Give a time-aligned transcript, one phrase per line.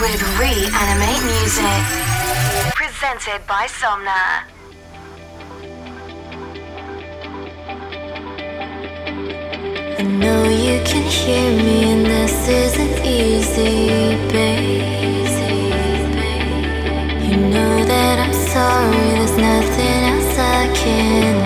[0.00, 1.82] with Reanimate Music.
[2.74, 4.44] Presented by Somna.
[9.98, 14.98] I know you can hear me, and this isn't easy, babe.
[17.28, 21.37] You know that I'm sorry, there's nothing else I can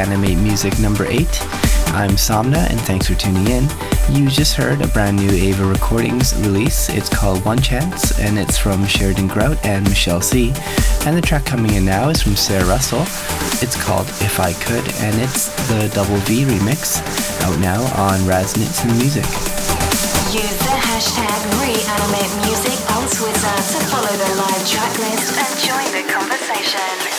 [0.00, 1.18] Reanimate Music number 8.
[1.92, 3.68] I'm Somna, and thanks for tuning in.
[4.08, 6.88] You just heard a brand new Ava Recordings release.
[6.88, 10.54] It's called One Chance, and it's from Sheridan Grout and Michelle C.
[11.04, 13.02] And the track coming in now is from Sarah Russell.
[13.60, 17.04] It's called If I Could, and it's the Double V remix,
[17.44, 19.28] out now on Raznitz and Music.
[20.32, 25.92] Use the hashtag reanimate music on Twitter to follow the live track list and join
[25.92, 27.09] the conversation.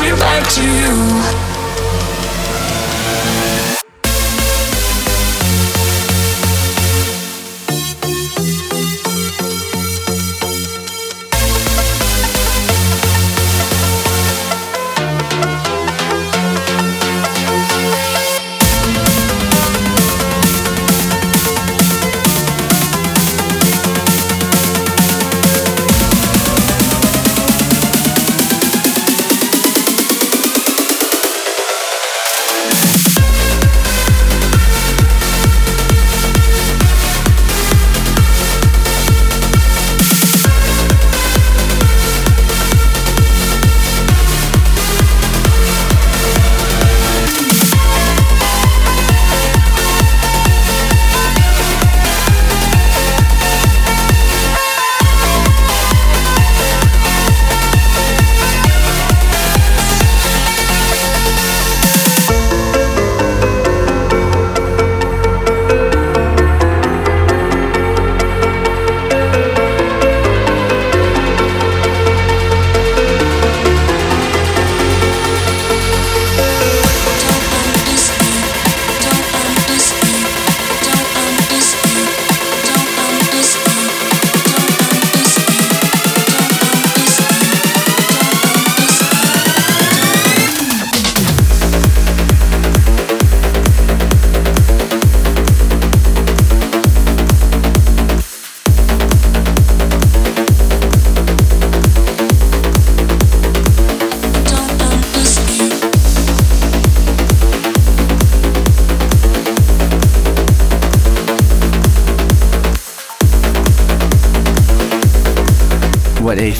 [0.00, 1.51] me back to you.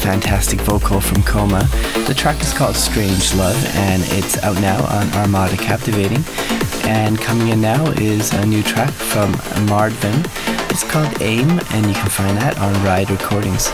[0.03, 1.63] Fantastic vocal from Coma.
[2.09, 6.25] The track is called Strange Love and it's out now on Armada Captivating.
[6.91, 9.33] And coming in now is a new track from
[9.69, 10.27] Mardvin.
[10.73, 13.71] It's called Aim and you can find that on Ride Recordings.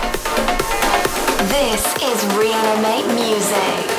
[1.49, 3.98] This is Reanimate Music.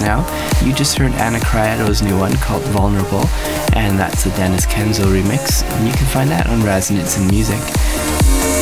[0.00, 0.24] Now.
[0.64, 3.24] You just heard Ana Criado's new one called Vulnerable,
[3.74, 7.60] and that's the Denis Kenzo remix, and you can find that on Resonance in Music.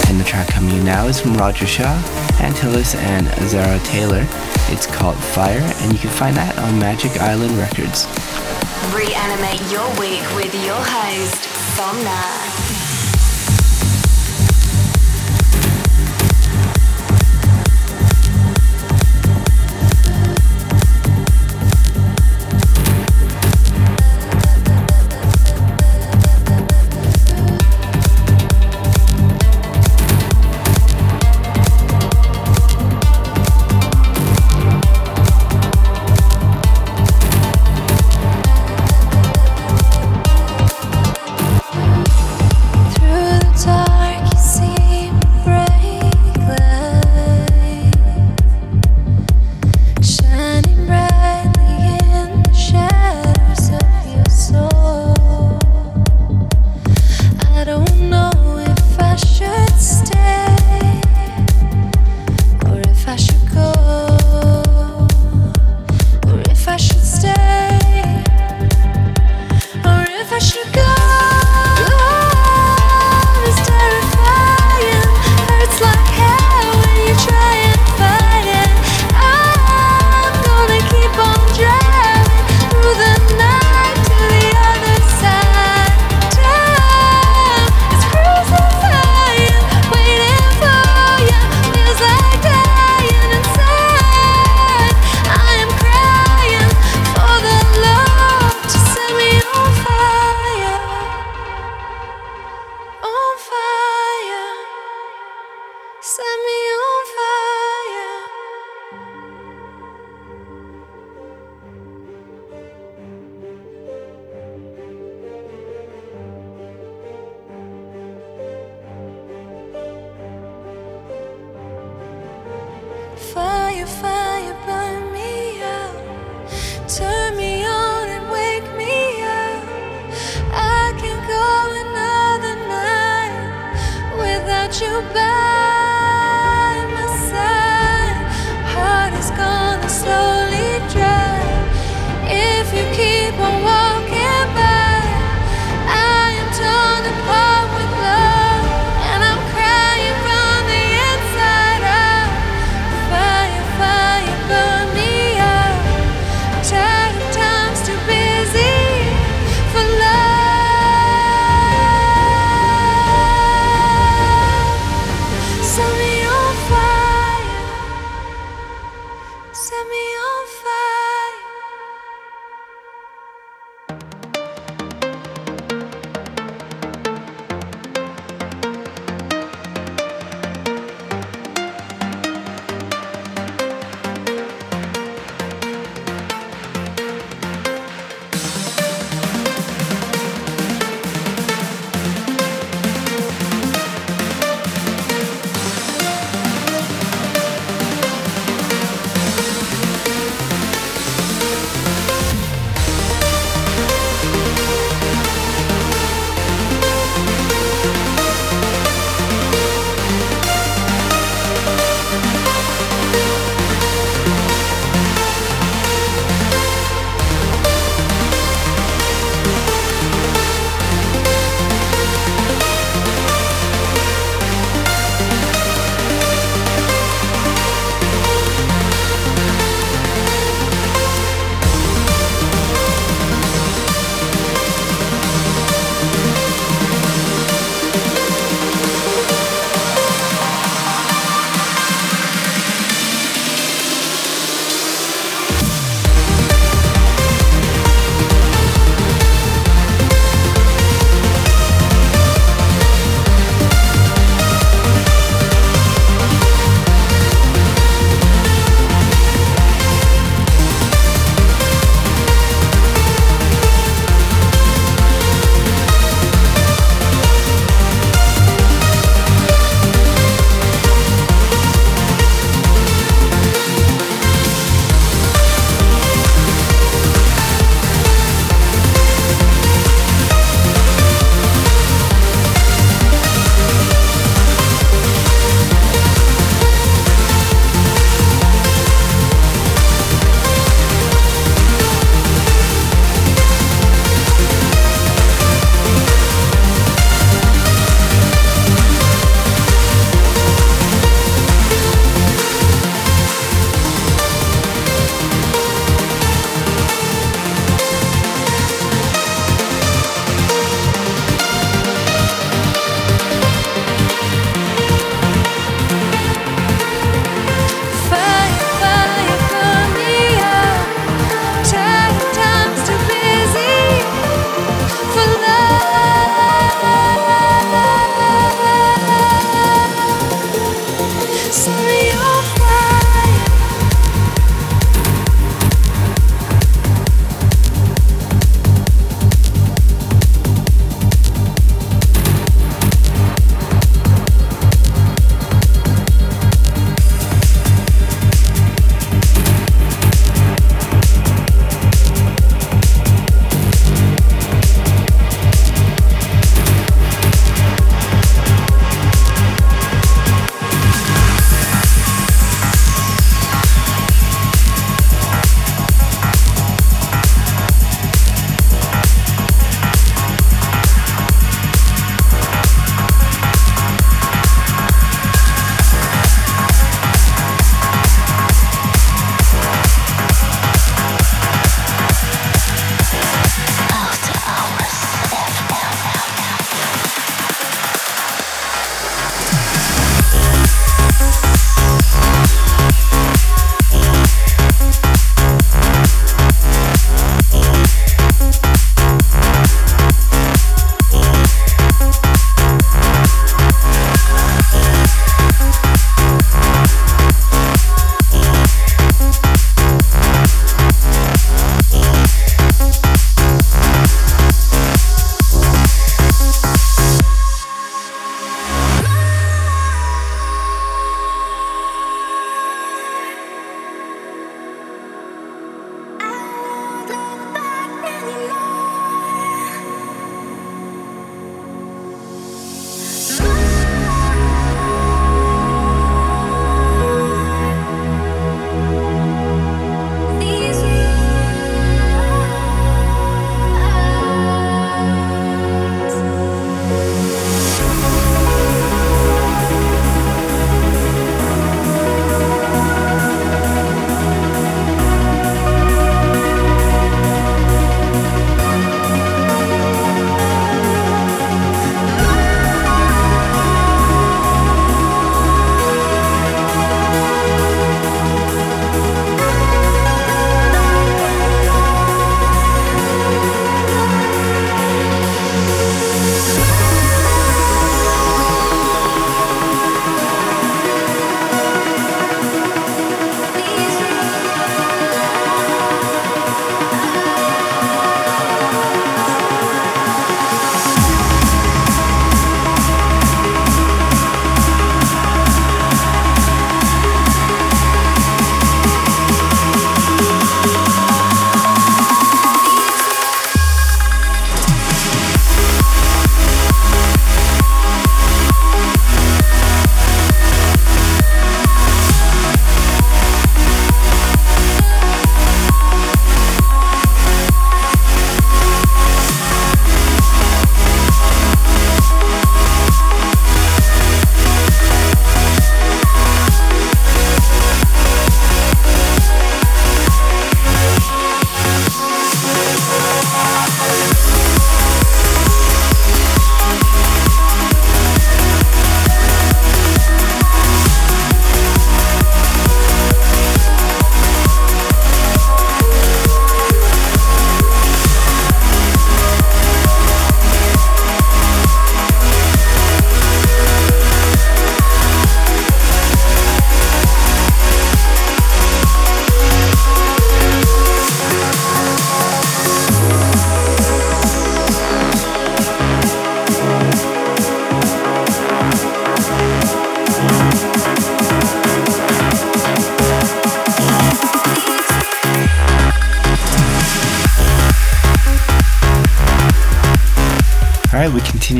[0.08, 2.00] And the track coming in now is from Roger Shah,
[2.40, 4.26] Antilles, and Zara Taylor.
[4.70, 8.06] It's called Fire, and you can find that on Magic Island Records.
[8.94, 11.44] Reanimate your week with your host,
[11.76, 12.77] Somna.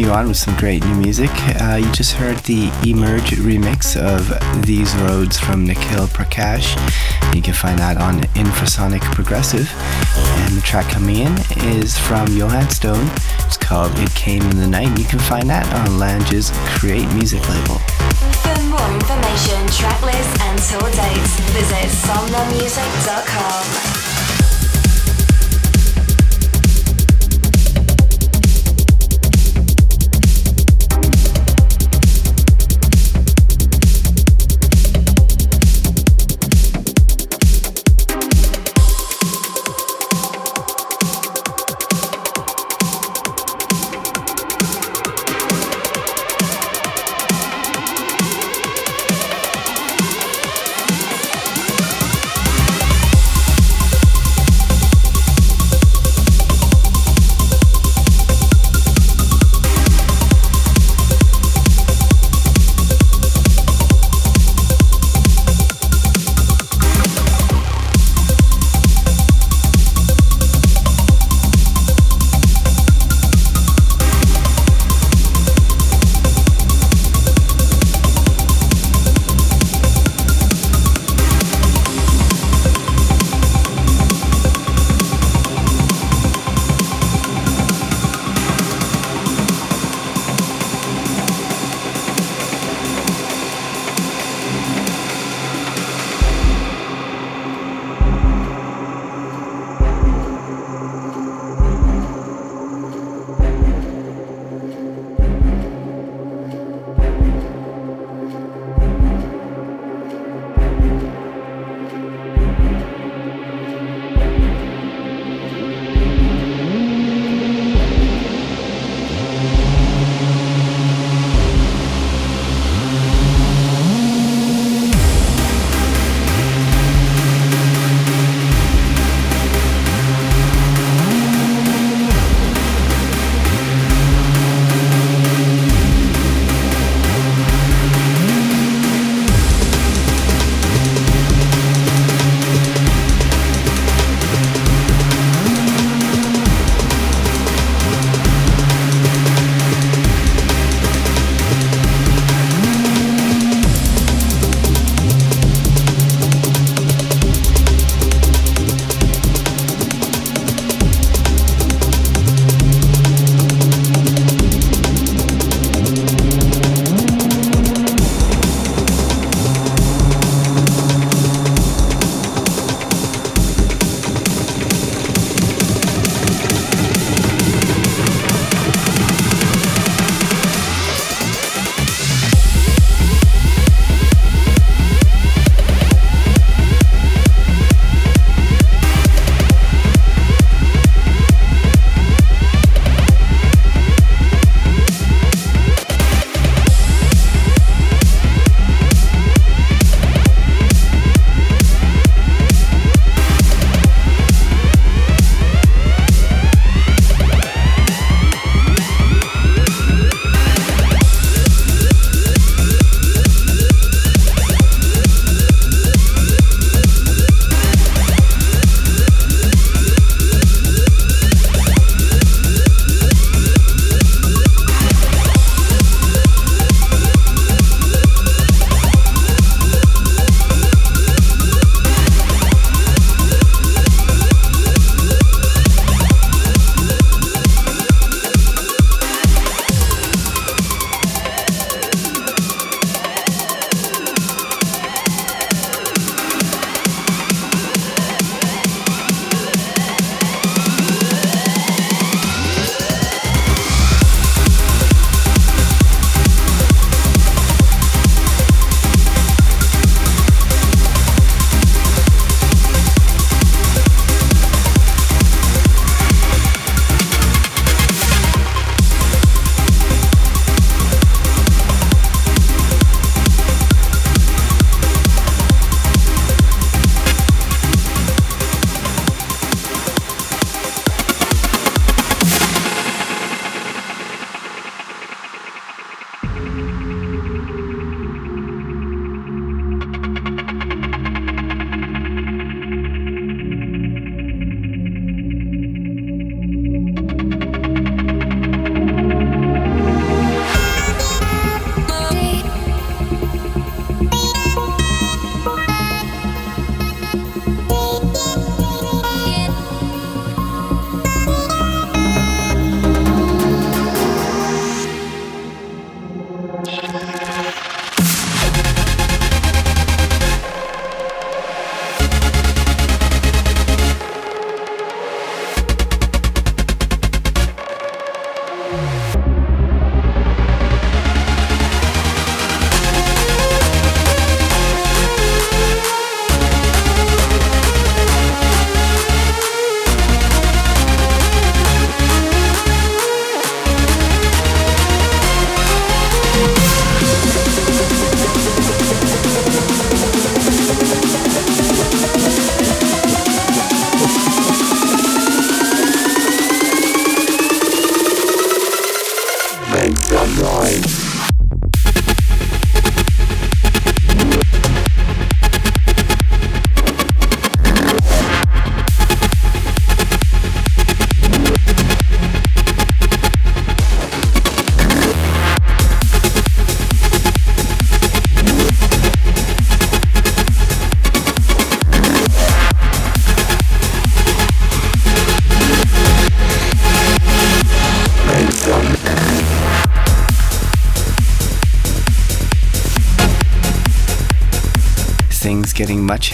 [0.08, 1.30] Continue on with some great new music.
[1.60, 4.32] Uh, you just heard the Emerge remix of
[4.64, 6.74] These Roads from Nikhil Prakash.
[7.34, 9.70] You can find that on Infrasonic Progressive.
[10.16, 11.36] And the track coming in
[11.74, 13.10] is from Johan Stone.
[13.44, 14.98] It's called It Came in the Night.
[14.98, 17.78] You can find that on Lange's Create Music label.
[18.40, 23.98] For more information, track lists, and tour dates, visit somnamusic.com.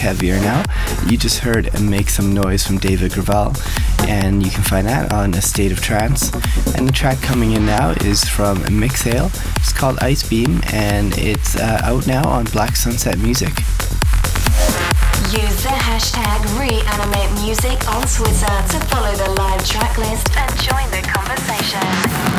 [0.05, 0.63] heavier now.
[1.07, 3.57] You just heard Make Some Noise from David Gravell,
[4.07, 6.31] and you can find that on A State of Trance.
[6.75, 9.33] And the track coming in now is from Mixale.
[9.57, 13.49] It's called Ice Beam, and it's uh, out now on Black Sunset Music.
[15.33, 20.85] Use the hashtag reanimate music on Twitter to follow the live track list and join
[20.91, 22.34] the conversation.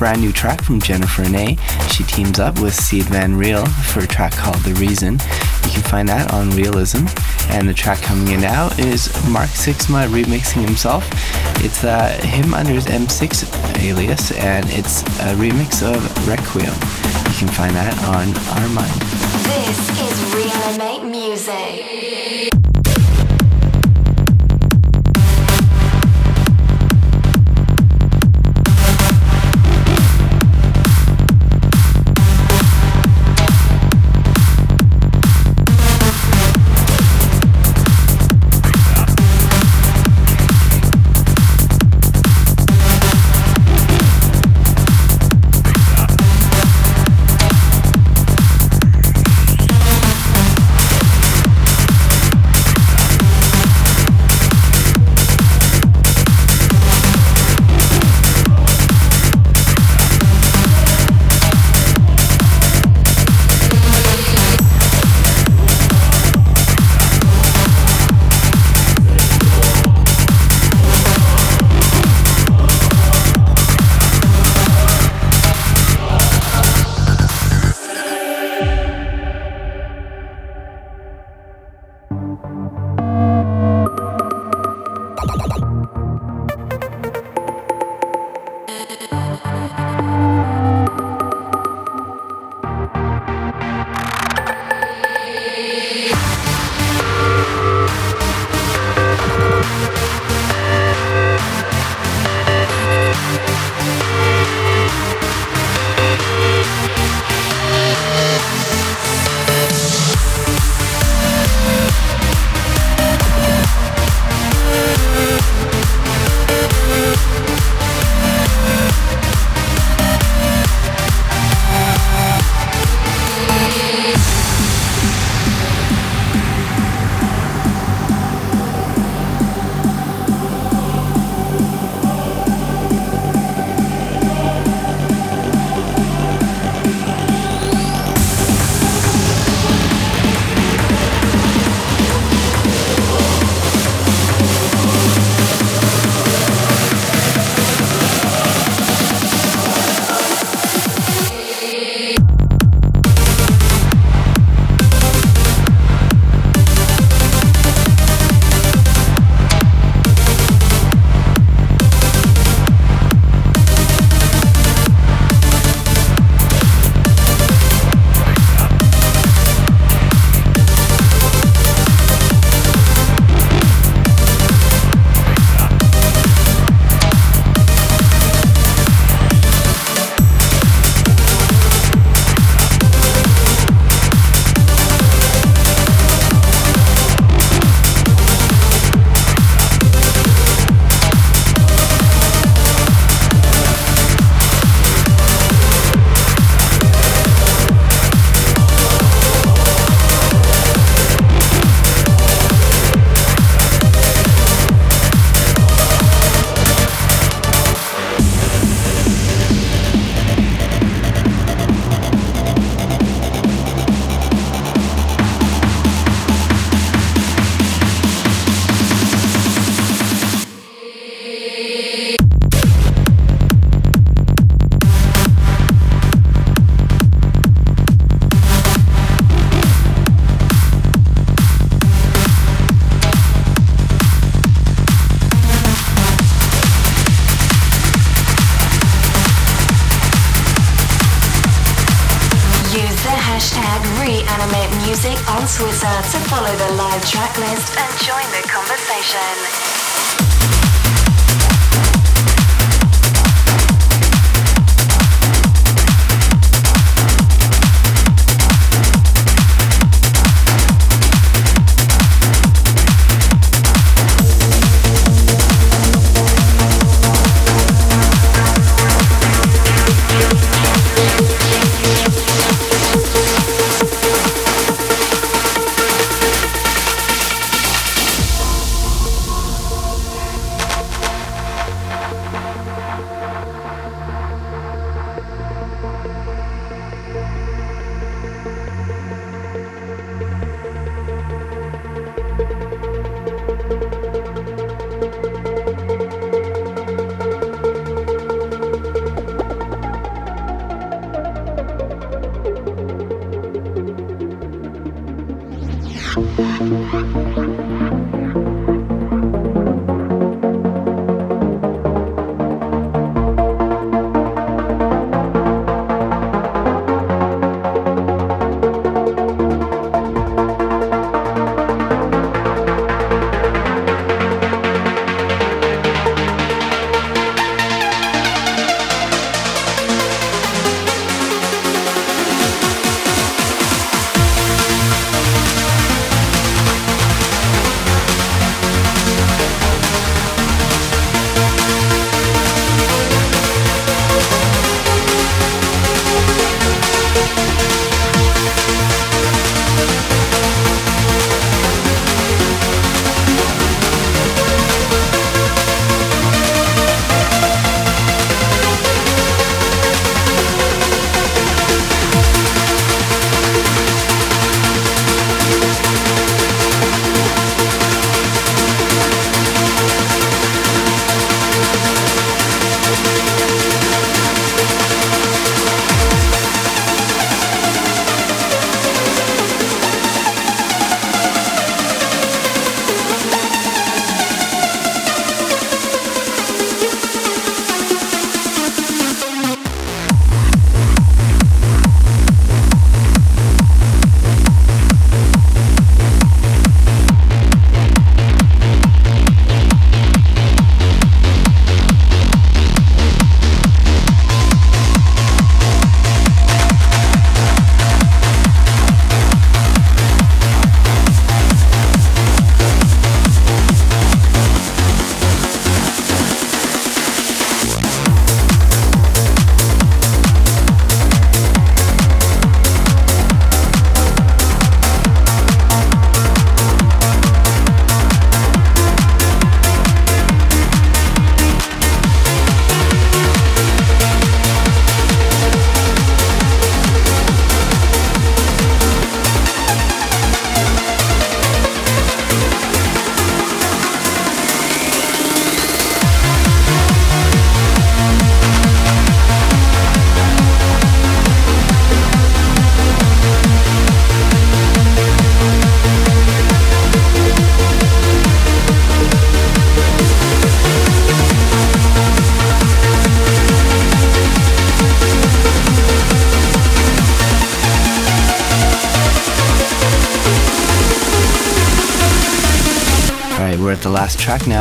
[0.00, 1.56] Brand new track from Jennifer Ney.
[1.90, 5.12] She teams up with Sied van Riel for a track called The Reason.
[5.12, 7.04] You can find that on Realism.
[7.50, 11.06] And the track coming in now is Mark Sixma remixing himself.
[11.62, 16.72] It's uh, him under his M6 alias, and it's a remix of Requiem.
[17.28, 19.02] You can find that on Our Mind.
[19.52, 21.89] This is Reanimate Music.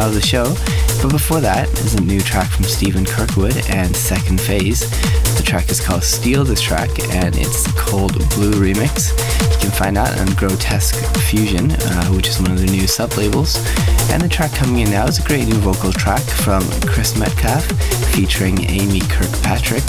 [0.10, 0.56] Of the show.
[1.04, 4.90] But before that is a new track from Stephen Kirkwood and Second Phase.
[5.38, 9.12] The track is called Steal This Track and it's called Blue Remix.
[9.54, 10.96] You can find that on Grotesque
[11.30, 13.58] Fusion, uh, which is one of their new sub labels.
[14.10, 17.70] And the track coming in now is a great new vocal track from Chris Metcalfe
[18.16, 19.84] featuring Amy Kirkpatrick.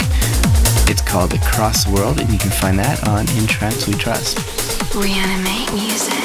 [0.87, 4.37] It's called Across the World and you can find that on In Trance We Trust.
[4.93, 6.20] Reanimate music.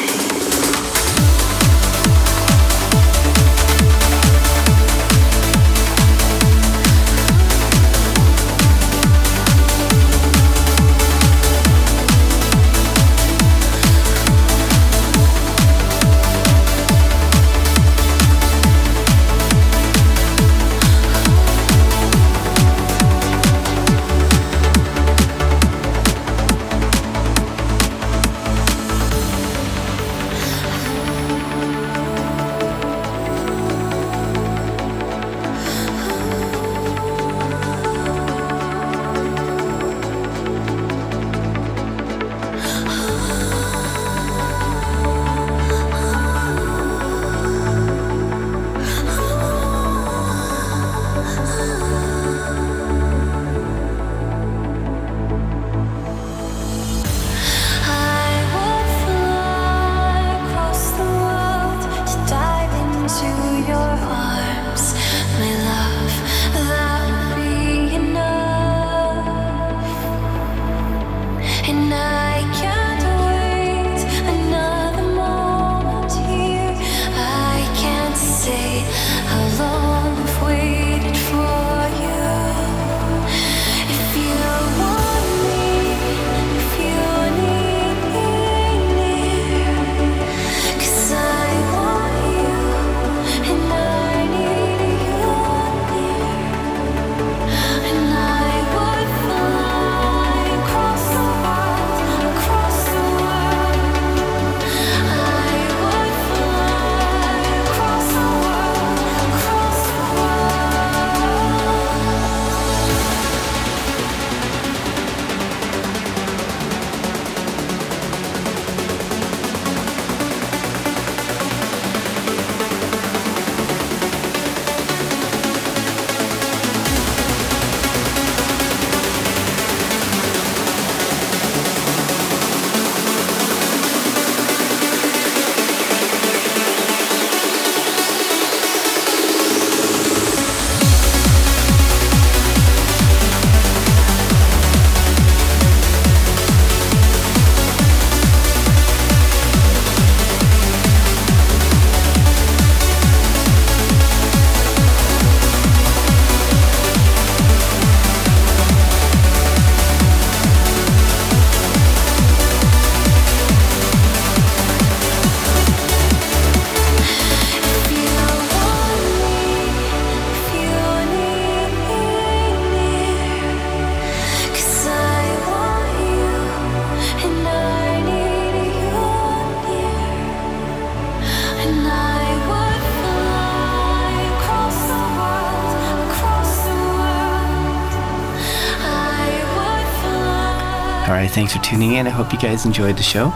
[191.36, 192.06] Thanks for tuning in.
[192.06, 193.26] I hope you guys enjoyed the show.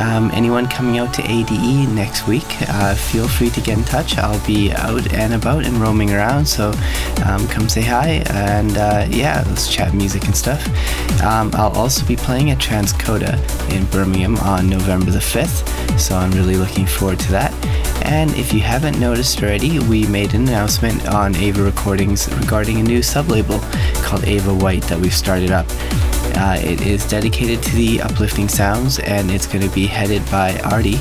[0.00, 4.18] Um, anyone coming out to ADE next week, uh, feel free to get in touch.
[4.18, 6.72] I'll be out and about and roaming around, so
[7.24, 10.66] um, come say hi and uh, yeah, let's chat music and stuff.
[11.22, 13.38] Um, I'll also be playing at Transcoda
[13.70, 17.52] in Birmingham on November the 5th, so I'm really looking forward to that.
[18.04, 22.82] And if you haven't noticed already, we made an announcement on Ava Recordings regarding a
[22.82, 23.62] new sublabel
[24.02, 25.66] called Ava White that we've started up.
[26.36, 30.58] Uh, it is dedicated to the uplifting sounds and it's going to be headed by
[30.60, 30.96] Artie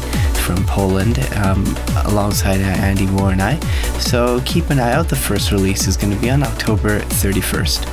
[0.46, 1.64] from Poland um,
[2.06, 3.60] alongside Andy Moor and I.
[4.00, 5.10] So keep an eye out.
[5.10, 7.86] The first release is going to be on October 31st.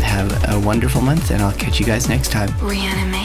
[0.00, 2.50] Have a wonderful month and I'll catch you guys next time.
[2.60, 3.17] Reanimate.